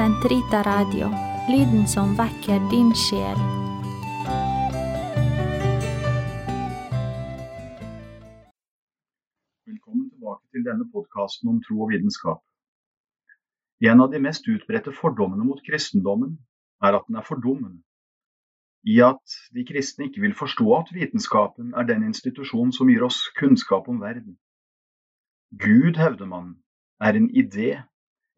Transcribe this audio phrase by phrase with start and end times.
[0.00, 1.10] Sentrita Radio,
[1.52, 3.40] lyden som vekker din sjel.
[9.68, 12.40] Velkommen tilbake til denne podkasten om tro og vitenskap.
[13.84, 16.38] En av de mest utbredte fordommene mot kristendommen
[16.80, 17.84] er at den er fordummende.
[18.88, 23.20] I at de kristne ikke vil forstå at vitenskapen er den institusjonen som gir oss
[23.36, 24.40] kunnskap om verden.
[25.52, 26.54] Gud, hevder man,
[26.96, 27.82] er en idé,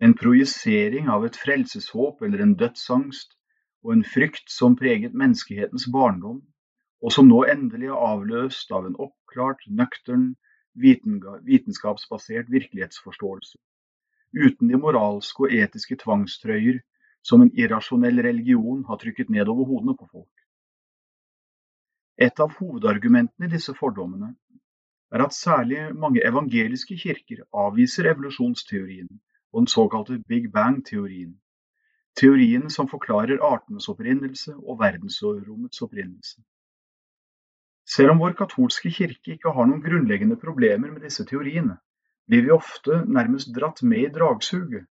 [0.02, 3.37] en projisering av et frelseshåp eller en dødsangst
[3.87, 6.41] og en frykt som preget menneskehetens barndom,
[7.02, 10.33] og som nå endelig er avløst av en oppklart, nøktern,
[10.83, 13.59] vitenskapsbasert virkelighetsforståelse,
[14.34, 16.80] uten de moralske og etiske tvangstrøyer
[17.23, 20.47] som en irrasjonell religion har trykket ned over hodene på folk.
[22.19, 24.34] Et av hovedargumentene i disse fordommene
[25.14, 29.11] er at særlig mange evangeliske kirker avviser evolusjonsteorien
[29.52, 31.36] og den såkalte Big Bang-teorien,
[32.17, 36.41] teorien som forklarer artenes opprinnelse og verdensrommets opprinnelse.
[37.89, 41.77] Selv om vår katolske kirke ikke har noen grunnleggende problemer med disse teoriene,
[42.28, 44.86] blir vi ofte nærmest dratt med i dragsuget,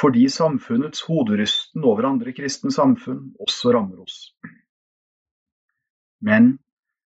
[0.00, 4.32] fordi samfunnets hoderysten over andre kristne samfunn også rammer oss.
[6.20, 6.56] Men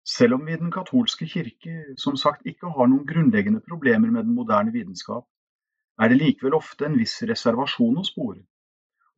[0.07, 4.25] selv om vi i den katolske kirke som sagt ikke har noen grunnleggende problemer med
[4.25, 5.27] den moderne vitenskap,
[6.01, 8.41] er det likevel ofte en viss reservasjon å spore,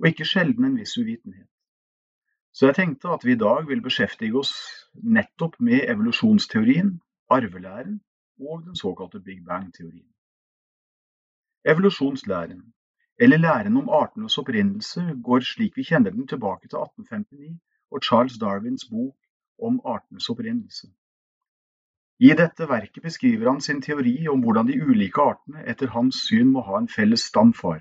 [0.00, 1.48] og ikke sjelden en viss uvitenhet.
[2.52, 4.52] Så jeg tenkte at vi i dag vil beskjeftige oss
[4.92, 6.98] nettopp med evolusjonsteorien,
[7.30, 8.00] arvelæren
[8.42, 10.08] og den såkalte Big Bang-teorien.
[11.64, 12.74] Evolusjonslæren,
[13.18, 18.38] eller læren om artenes opprinnelse, går slik vi kjenner den tilbake til 1859 og Charles
[18.38, 19.16] Darwins bok
[19.62, 20.90] om artenes opprinnelse.
[22.22, 26.52] I dette verket beskriver han sin teori om hvordan de ulike artene etter hans syn
[26.54, 27.80] må ha en felles stamfar.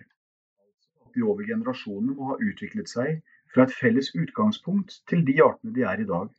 [1.14, 3.19] De over generasjonene må ha utviklet seg
[3.53, 6.31] fra et felles utgangspunkt til de artene de er i dag.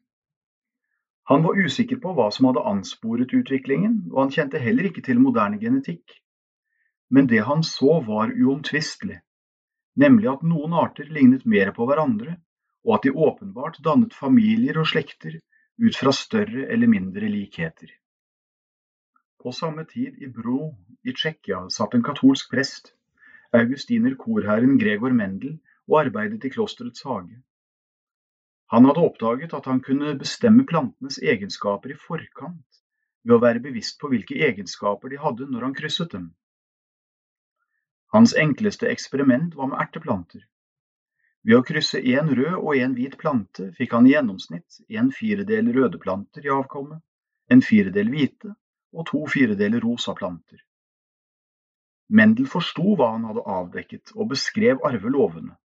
[1.31, 5.23] Han var usikker på hva som hadde ansporet utviklingen, og han kjente heller ikke til
[5.23, 6.19] moderne genetikk.
[7.15, 9.21] Men det han så var uomtvistelig,
[9.95, 12.35] nemlig at noen arter lignet mer på hverandre,
[12.83, 15.39] og at de åpenbart dannet familier og slekter
[15.79, 17.91] ut fra større eller mindre likheter.
[19.43, 22.93] På samme tid i Bro i Tsjekkia satt en katolsk prest,
[23.53, 27.41] augustiner korherren Gregor Mendel, og arbeidet i klosterets hage.
[28.73, 32.79] Han hadde oppdaget at han kunne bestemme plantenes egenskaper i forkant
[33.25, 36.31] ved å være bevisst på hvilke egenskaper de hadde når han krysset dem.
[38.15, 40.47] Hans enkleste eksperiment var med erteplanter.
[41.43, 45.73] Ved å krysse én rød og én hvit plante fikk han i gjennomsnitt en firedel
[45.75, 47.03] røde planter i avkommet,
[47.51, 48.53] en firedel hvite
[48.93, 50.61] og to firedeler rosa planter.
[52.13, 55.57] Mendel forsto hva han hadde avdekket og beskrev arvelovene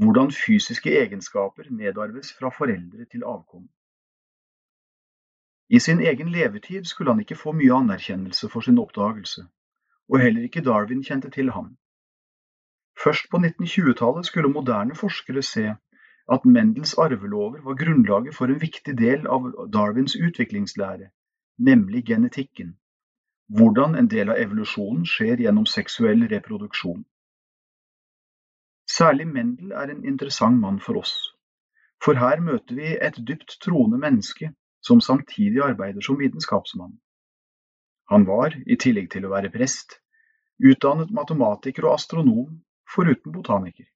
[0.00, 3.68] hvordan fysiske egenskaper nedarves fra foreldre til avkom.
[5.70, 9.44] I sin egen levetid skulle han ikke få mye anerkjennelse for sin oppdagelse,
[10.08, 11.76] og heller ikke Darwin kjente til ham.
[13.04, 15.70] Først på 1920-tallet skulle moderne forskere se
[16.34, 21.08] at Mendels arvelover var grunnlaget for en viktig del av Darwins utviklingslære,
[21.58, 22.76] nemlig genetikken,
[23.48, 27.02] hvordan en del av evolusjonen skjer gjennom seksuell reproduksjon.
[28.98, 31.16] Særlig Mendel er en interessant mann for oss,
[32.04, 34.52] for her møter vi et dypt troende menneske
[34.84, 36.98] som samtidig arbeider som vitenskapsmann.
[38.10, 40.00] Han var, i tillegg til å være prest,
[40.60, 42.60] utdannet matematiker og astronom,
[42.94, 43.86] foruten botaniker.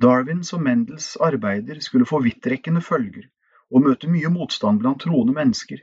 [0.00, 3.28] Darwins og Mendels arbeider skulle få vidtrekkende følger
[3.70, 5.82] og møte mye motstand blant troende mennesker.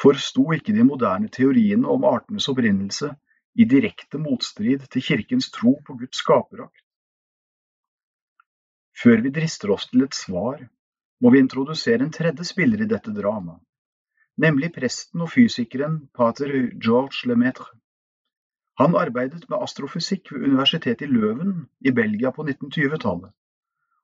[0.00, 3.14] Forsto ikke de moderne teoriene om artenes opprinnelse
[3.54, 6.82] i direkte motstrid til kirkens tro på Guds skaperakt.
[9.02, 10.60] Før vi drister oss til et svar,
[11.20, 13.62] må vi introdusere en tredje spiller i dette dramaet,
[14.38, 16.52] nemlig presten og fysikeren pater
[16.82, 17.70] George Lemaitre.
[18.78, 23.30] Han arbeidet med astrofysikk ved universitetet i Løven i Belgia på 1920-tallet,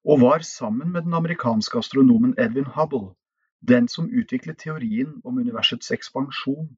[0.05, 3.15] og var sammen med den amerikanske astronomen Edwin Hubble
[3.61, 6.77] den som utviklet teorien om universets ekspansjon,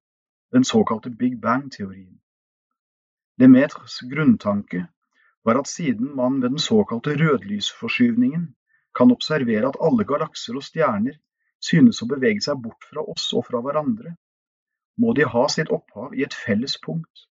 [0.53, 2.19] den såkalte Big Bang-teorien.
[3.39, 4.87] Lemaitres grunntanke
[5.45, 8.55] var at siden man ved den såkalte rødlysforskyvningen
[8.99, 11.17] kan observere at alle galakser og stjerner
[11.63, 14.17] synes å bevege seg bort fra oss og fra hverandre,
[14.99, 17.29] må de ha sitt opphav i et felles punkt,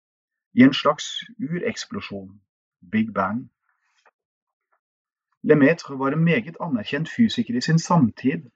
[0.53, 1.05] i en slags
[1.39, 2.41] ureksplosjon,
[2.91, 3.49] Big Bang.
[5.43, 8.49] Lemaitre var en meget anerkjent fysiker i sin samtid,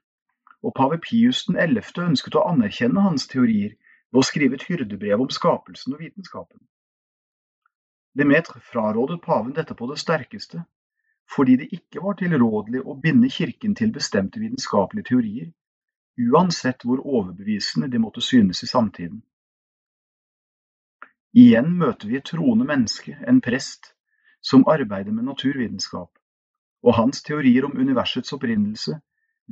[0.62, 1.82] og pave Pius 11.
[2.02, 3.74] ønsket å anerkjenne hans teorier
[4.12, 6.60] ved å skrive et hyrdebrev om skapelsen og vitenskapen.
[8.14, 10.62] Lemaitre frarådet paven dette på det sterkeste,
[11.36, 15.52] fordi det ikke var tilrådelig å binde kirken til bestemte vitenskapelige teorier,
[16.30, 19.22] uansett hvor overbevisende de måtte synes i samtiden.
[21.34, 23.88] Igjen møter vi et troende menneske, en prest,
[24.38, 26.12] som arbeider med naturvitenskap,
[26.86, 29.00] og hans teorier om universets opprinnelse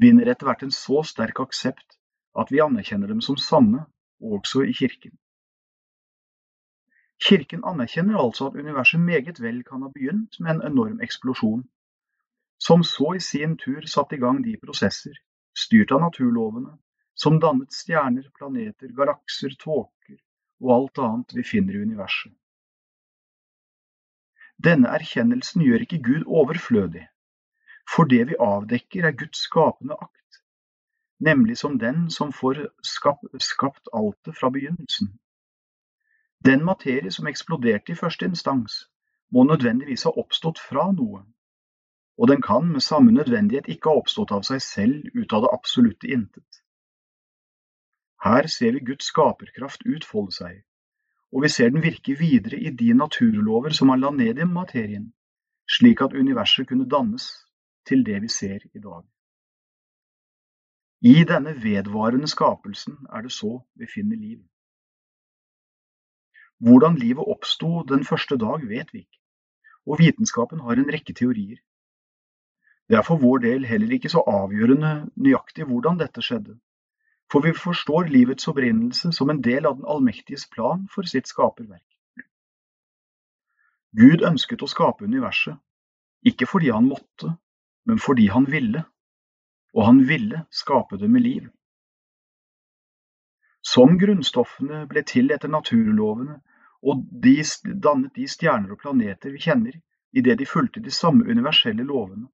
[0.05, 1.99] vinner etter hvert en så sterk aksept
[2.39, 3.83] at vi anerkjenner dem som sanne,
[4.23, 5.17] også i kirken.
[7.27, 11.67] Kirken anerkjenner altså at universet meget vel kan ha begynt med en enorm eksplosjon,
[12.63, 15.19] som så i sin tur satte i gang de prosesser,
[15.51, 16.77] styrt av naturlovene,
[17.19, 20.23] som dannet stjerner, planeter, galakser, tåker
[20.63, 22.33] og alt annet vi finner i universet.
[24.63, 27.09] Denne erkjennelsen gjør ikke Gud overflødig,
[27.95, 30.39] for det vi avdekker er Guds skapende akt,
[31.19, 35.19] nemlig som den som får skapt, altet fra begynnelsen.
[36.45, 38.89] Den materie som eksploderte i første instans,
[39.31, 41.25] må nødvendigvis ha oppstått fra noe,
[42.19, 45.55] og den kan med samme nødvendighet ikke ha oppstått av seg selv ut av det
[45.57, 46.62] absolutte intet.
[48.23, 50.59] Her ser vi Guds skaperkraft utfolde seg,
[51.35, 55.09] og vi ser den virke videre i de naturlover som han la ned i materien,
[55.67, 57.27] slik at universet kunne dannes
[57.89, 59.03] til det vi ser i dag.
[61.03, 64.39] I denne vedvarende skapelsen er det så vi finner liv.
[66.63, 69.19] Hvordan livet oppsto den første dag, vet vi ikke,
[69.87, 71.59] og vitenskapen har en rekke teorier.
[72.87, 76.55] Det er for vår del heller ikke så avgjørende nøyaktig hvordan dette skjedde,
[77.33, 81.87] for vi forstår livets opprinnelse som en del av den allmektiges plan for sitt skaperverk.
[83.97, 85.57] Gud ønsket å skape universet,
[86.29, 87.33] ikke fordi han måtte,
[87.89, 88.85] men fordi han ville,
[89.73, 91.49] og han ville skape det med liv.
[93.65, 96.41] Som grunnstoffene ble til etter naturlovene,
[96.83, 99.81] og de dannet de stjerner og planeter vi kjenner,
[100.13, 102.29] idet de fulgte de samme universelle lovene,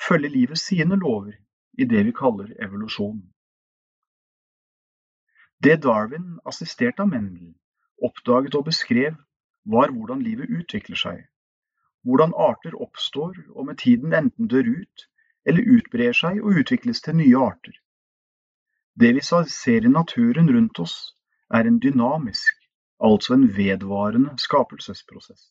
[0.00, 1.36] følger livet sine lover
[1.76, 3.20] i det vi kaller evolusjon.
[5.62, 7.54] Det Darwin, assistert av Mendel,
[8.02, 9.14] oppdaget og beskrev,
[9.64, 11.22] var hvordan livet utvikler seg,
[12.04, 15.06] hvordan arter oppstår og med tiden enten dør ut
[15.48, 17.78] eller utbrer seg og utvikles til nye arter.
[18.94, 21.16] Det vi ser i naturen rundt oss,
[21.50, 22.54] er en dynamisk,
[23.00, 25.50] altså en vedvarende skapelsesprosess.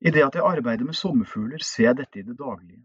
[0.00, 2.84] I det at jeg arbeider med sommerfugler, ser jeg dette i det daglige.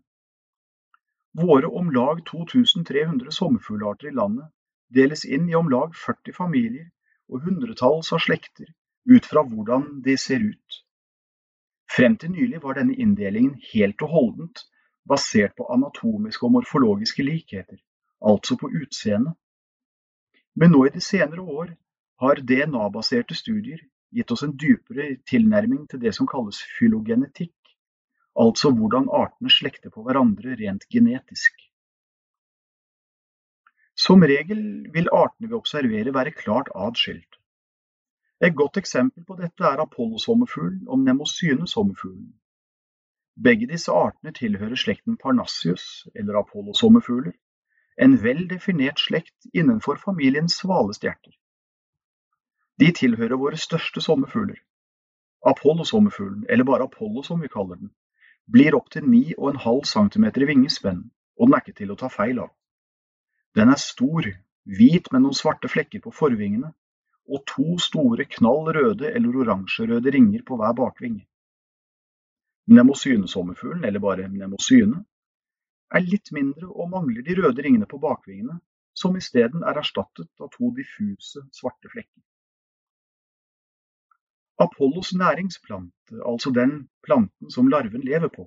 [1.34, 4.48] Våre om lag 2300 sommerfuglarter i landet
[4.96, 6.88] deles inn i om lag 40 familier
[7.32, 8.70] og hundretalls av slekter
[9.10, 10.82] ut fra hvordan de ser ut.
[11.92, 14.66] Frem til nylig var denne inndelingen helt og holdent
[15.08, 17.80] basert på anatomiske og morfologiske likheter,
[18.22, 19.34] altså på utseende.
[20.56, 21.74] Men nå i de senere år
[22.22, 23.82] har DNA-baserte studier
[24.14, 27.56] gitt oss en dypere tilnærming til det som kalles fylogenetikk,
[28.40, 31.56] altså hvordan artene slekter på hverandre rent genetisk.
[34.02, 34.62] Som regel
[34.94, 37.38] vil artene vi observerer være klart adskilt.
[38.42, 42.32] Et godt eksempel på dette er apollosommerfuglen og mnemosyne-sommerfuglen.
[43.48, 47.36] Begge disse artene tilhører slekten Parnassius, eller apollosommerfugler,
[48.02, 51.36] en vel definert slekt innenfor familien svalestjerter.
[52.82, 54.58] De tilhører våre største sommerfugler.
[55.46, 57.94] Apollo-sommerfuglen, eller bare Apollo som vi kaller den,
[58.50, 61.06] blir opptil 9,5 cm i vingespenn,
[61.38, 62.50] og den er ikke til å ta feil av.
[63.56, 64.28] Den er stor,
[64.64, 66.72] hvit med noen svarte flekker på forvingene,
[67.32, 71.26] og to store knall røde eller oransjerøde ringer på hver bakvinge.
[72.72, 75.04] Mnemosyne-sommerfuglen, eller bare mnemosyne,
[75.92, 78.60] er litt mindre og mangler de røde ringene på bakvingene,
[78.96, 82.22] som isteden er erstattet av to diffuse, svarte flekker.
[84.62, 88.46] Apollos næringsplante, altså den planten som larven lever på,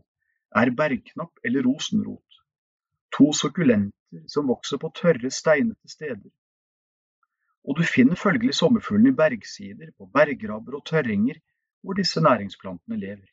[0.54, 2.40] er bergknapp eller rosenrot,
[3.16, 3.32] to
[4.14, 6.30] sukkulenter som vokser på tørre, steinete steder.
[7.64, 11.40] Og du finner følgelig sommerfuglen i bergsider, på bergrabber og tørringer
[11.83, 13.28] hvor disse næringsplantene lever.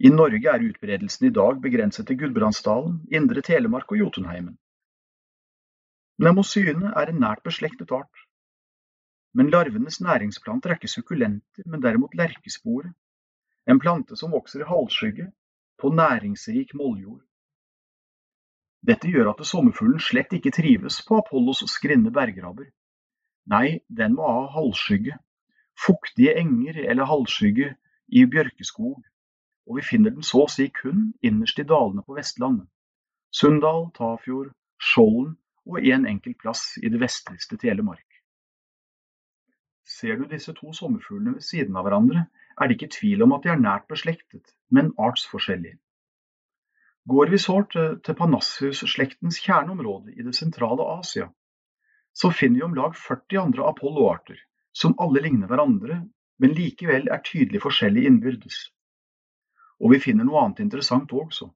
[0.00, 4.58] I Norge er utbredelsen i dag begrenset til Gudbrandsdalen, Indre Telemark og Jotunheimen.
[6.18, 8.14] Nemosyne er en nært beslektet art,
[9.34, 12.92] men larvenes næringsplanter er ikke sukkulenter, men derimot lerkespore,
[13.66, 15.32] en plante som vokser i halvskygge
[15.78, 17.27] på næringsrik molljord.
[18.86, 22.70] Dette gjør at sommerfuglen slett ikke trives på Apollos skrinne bergrabber.
[23.50, 25.16] Nei, den må ha halvskygge,
[25.86, 27.72] fuktige enger eller halvskygge
[28.08, 29.00] i bjørkeskog,
[29.68, 32.68] og vi finner den så å si kun innerst i dalene på Vestlandet.
[33.34, 35.34] Sunndal, Tafjord, Skjolden
[35.68, 38.06] og en enkelt plass i det vestligste Telemark.
[39.88, 42.26] Ser du disse to sommerfuglene ved siden av hverandre,
[42.60, 45.78] er det ikke tvil om at de er nært beslektet, men artsforskjellige.
[47.08, 51.28] Går vi så til Panassius-slektens kjerneområde i det sentrale Asia,
[52.12, 54.40] så finner vi om lag 40 andre apolloarter,
[54.72, 56.02] som alle ligner hverandre,
[56.42, 58.58] men likevel er tydelig forskjellige innbyrdes.
[59.80, 61.48] Og vi finner noe annet interessant også.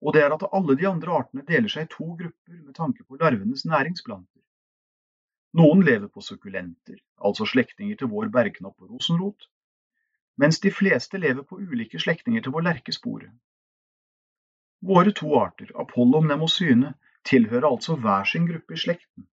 [0.00, 3.04] Og det er at alle de andre artene deler seg i to grupper med tanke
[3.04, 4.44] på larvenes næringsplanter.
[5.58, 9.50] Noen lever på sukkulenter, altså slektninger til vår bergknapp og rosenrot,
[10.38, 13.32] mens de fleste lever på ulike slektninger til vår lerkespore.
[14.80, 16.94] Våre to arter, Apollo og Mnemosyne,
[17.28, 19.26] tilhører altså hver sin gruppe i slekten.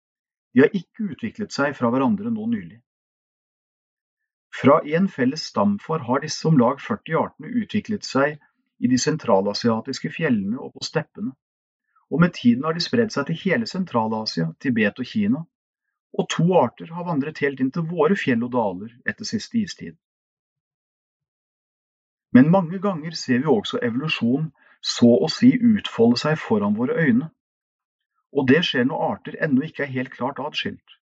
[0.53, 2.79] De har ikke utviklet seg fra hverandre nå nylig.
[4.55, 8.39] Fra en felles stamfar har disse om lag 40 artene utviklet seg
[8.79, 11.33] i de sentralasiatiske fjellene og på steppene,
[12.09, 15.43] og med tiden har de spredd seg til hele Sentral-Asia, Tibet og Kina,
[16.15, 19.97] og to arter har vandret helt inn til våre fjell og daler etter siste istid.
[22.35, 24.49] Men mange ganger ser vi også evolusjon
[24.85, 27.31] så å si utfolde seg foran våre øyne,
[28.35, 30.97] og det skjer når arter ennå ikke er helt klart atskilt.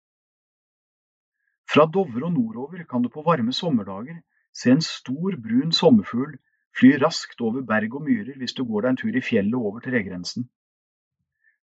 [1.72, 4.20] Fra Dovre og nordover kan du på varme sommerdager
[4.52, 6.36] se en stor, brun sommerfugl
[6.78, 9.84] fly raskt over berg og myrer hvis du går deg en tur i fjellet over
[9.86, 10.50] tregrensen.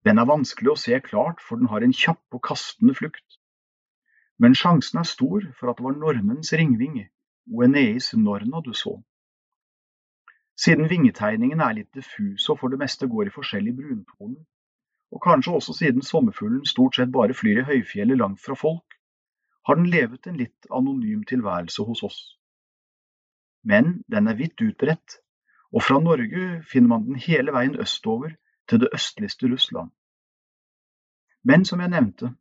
[0.08, 3.36] Den er vanskelig å se klart, for den har en kjapp og kastende flukt.
[4.40, 7.10] Men sjansen er stor for at det var nornens ringvinge,
[7.50, 8.96] Oeneis norna, du så.
[10.60, 14.42] Siden vingetegningen er litt diffus og for det meste går i forskjellige bruntoner,
[15.10, 18.98] og kanskje også siden sommerfuglen stort sett bare flyr i høyfjellet langt fra folk,
[19.66, 22.20] har den levet en litt anonym tilværelse hos oss.
[23.64, 25.16] Men den er vidt utbredt,
[25.72, 28.36] og fra Norge finner man den hele veien østover
[28.68, 29.90] til det østligste Russland.
[31.44, 32.34] Men som jeg nevnte,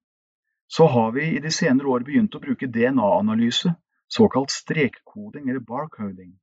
[0.68, 3.74] så har vi i de senere år begynt å bruke DNA-analyse,
[4.10, 6.34] såkalt strekkoding eller barcoding,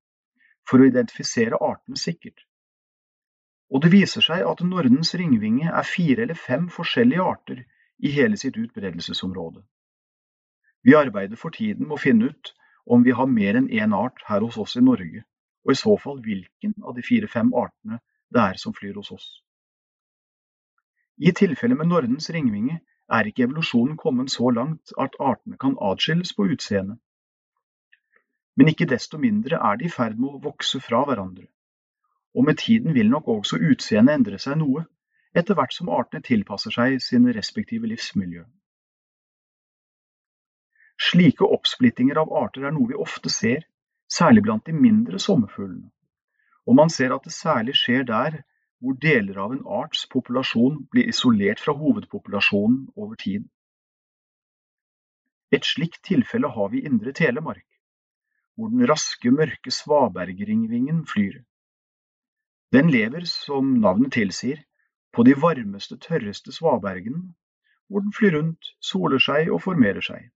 [0.69, 2.43] for å identifisere artene sikkert.
[3.71, 7.65] Og det viser seg at nornens ringvinge er fire eller fem forskjellige arter
[7.99, 9.63] i hele sitt utbredelsesområde.
[10.87, 12.53] Vi arbeider for tiden med å finne ut
[12.87, 15.25] om vi har mer enn én art her hos oss i Norge,
[15.67, 17.99] og i så fall hvilken av de fire-fem artene
[18.31, 19.27] det er som flyr hos oss.
[21.19, 22.79] I tilfellet med nornens ringvinge
[23.19, 26.99] er ikke evolusjonen kommet så langt at artene kan atskilles på utseende.
[28.57, 31.47] Men ikke desto mindre er de i ferd med å vokse fra hverandre,
[32.37, 34.87] og med tiden vil nok også utseendet endre seg noe,
[35.37, 38.47] etter hvert som artene tilpasser seg sine respektive livsmiljø.
[40.97, 43.67] Slike oppsplittinger av arter er noe vi ofte ser,
[44.09, 45.91] særlig blant de mindre sommerfuglene,
[46.65, 48.41] og man ser at det særlig skjer der
[48.81, 53.45] hvor deler av en arts populasjon blir isolert fra hovedpopulasjonen over tid.
[55.53, 57.66] Et slikt tilfelle har vi i Indre Telemark,
[58.57, 61.43] hvor den raske, mørke svabergringvingen flyr.
[62.73, 64.63] Den lever, som navnet tilsier,
[65.15, 67.35] på de varmeste, tørreste svabergene,
[67.89, 70.31] hvor den flyr rundt, soler seg og formerer seg.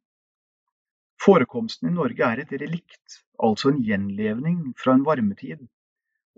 [1.21, 5.67] Forekomsten i Norge er et relikt, altså en gjenlevning fra en varmetid,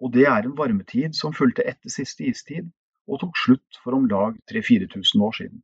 [0.02, 2.72] og det er en varmetid som fulgte etter siste istid
[3.06, 5.62] og tok slutt for om lag 3000–4000 år siden.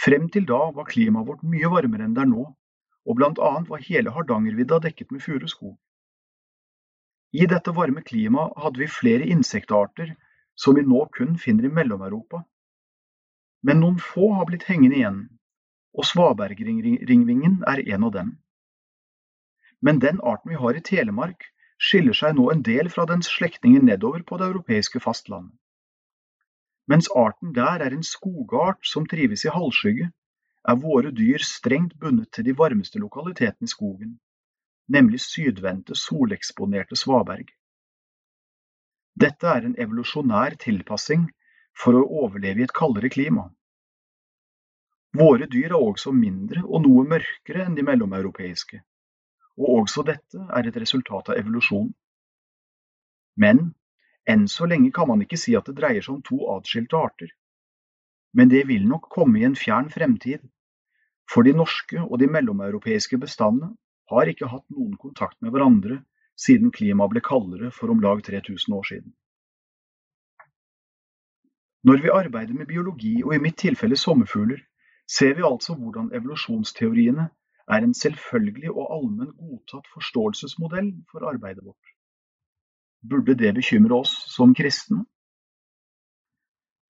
[0.00, 2.46] Frem til da var klimaet vårt mye varmere enn det er nå,
[3.06, 5.76] og blant annet var hele Hardangervidda dekket med furuskog.
[7.32, 10.16] I dette varme klimaet hadde vi flere insektarter
[10.58, 12.42] som vi nå kun finner i Mellom-Europa.
[13.62, 15.20] Men noen få har blitt hengende igjen,
[15.94, 18.34] og svabergringvingen er en av dem.
[19.80, 21.46] Men den arten vi har i Telemark,
[21.80, 25.56] skiller seg nå en del fra dens slektninger nedover på det europeiske fastlandet.
[26.90, 30.10] Mens arten der er en skogart som trives i halvskygge,
[30.68, 34.18] er våre dyr strengt bundet til de varmeste lokalitetene i skogen,
[34.88, 37.48] nemlig sydvendte, soleksponerte svaberg.
[39.20, 41.26] Dette er en evolusjonær tilpassing
[41.76, 43.48] for å overleve i et kaldere klima.
[45.16, 48.84] Våre dyr er også mindre og noe mørkere enn de mellomeuropeiske
[49.60, 51.90] og også dette er et resultat av evolusjon.
[53.40, 53.70] Men
[54.28, 57.30] enn så lenge kan man ikke si at det dreier seg om to atskilte arter.
[58.34, 60.42] Men det vil nok komme i en fjern fremtid,
[61.30, 63.72] for de norske og de mellomeuropeiske bestandene
[64.10, 66.00] har ikke hatt noen kontakt med hverandre
[66.40, 69.12] siden klimaet ble kaldere for om lag 3000 år siden.
[71.86, 74.58] Når vi arbeider med biologi, og i mitt tilfelle sommerfugler,
[75.08, 77.30] ser vi altså hvordan evolusjonsteoriene
[77.70, 81.94] er en selvfølgelig og allmenn godtatt forståelsesmodell for arbeidet vårt.
[83.10, 85.06] Burde det bekymre oss som kristne?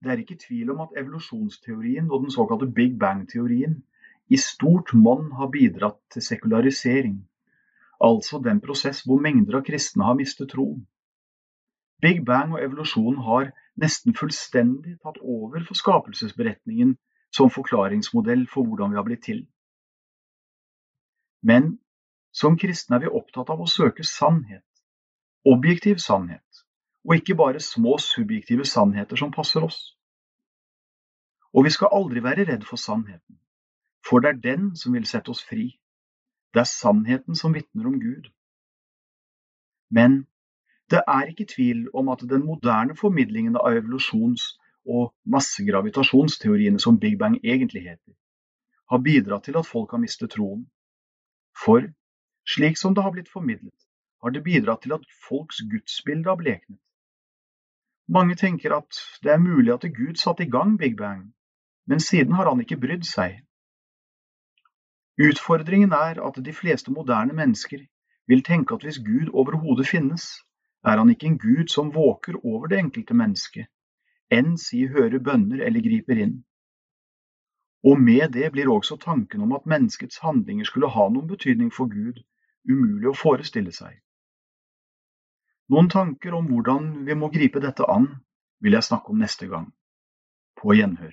[0.00, 3.83] Det er ikke tvil om at evolusjonsteorien og den såkalte Big Bang-teorien
[4.30, 7.19] i stort monn har bidratt til sekularisering,
[8.00, 10.87] altså den prosess hvor mengder av kristne har mistet troen.
[12.00, 16.97] Big Bang og evolusjon har nesten fullstendig tatt over for skapelsesberetningen
[17.35, 19.45] som forklaringsmodell for hvordan vi har blitt til.
[21.42, 21.75] Men
[22.33, 24.64] som kristne er vi opptatt av å søke sannhet,
[25.45, 26.45] objektiv sannhet,
[27.04, 29.97] og ikke bare små subjektive sannheter som passer oss.
[31.52, 33.38] Og vi skal aldri være redd for sannheten,
[34.07, 35.71] for det er den som vil sette oss fri.
[36.54, 38.30] Det er sannheten som vitner om Gud.
[39.90, 40.26] Men
[40.90, 47.19] det er ikke tvil om at den moderne formidlingen av evolusjons- og massegravitasjonsteoriene som Big
[47.19, 48.14] Bang egentlig heter,
[48.90, 50.64] har bidratt til at folk har mistet troen.
[51.64, 51.85] For
[52.47, 53.76] slik som det har blitt formidlet,
[54.23, 56.80] har det bidratt til at folks gudsbilde har bleknet.
[58.11, 61.33] Mange tenker at det er mulig at Gud satte i gang Big Bang,
[61.87, 63.37] men siden har han ikke brydd seg.
[65.21, 67.85] Utfordringen er at de fleste moderne mennesker
[68.26, 70.26] vil tenke at hvis Gud overhodet finnes,
[70.85, 73.71] er han ikke en Gud som våker over det enkelte mennesket,
[74.31, 76.37] enn si hører bønner eller griper inn.
[77.87, 81.87] Og med det blir også tanken om at menneskets handlinger skulle ha noen betydning for
[81.87, 82.19] Gud,
[82.69, 84.00] umulig å forestille seg.
[85.71, 88.09] Noen tanker om hvordan vi må gripe dette an,
[88.59, 89.69] vil jeg snakke om neste gang.
[90.59, 91.12] På gjenhør.